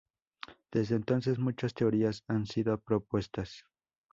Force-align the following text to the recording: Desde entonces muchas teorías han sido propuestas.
Desde 0.71 0.95
entonces 0.95 1.37
muchas 1.37 1.75
teorías 1.75 2.23
han 2.27 2.47
sido 2.47 2.75
propuestas. 2.79 3.65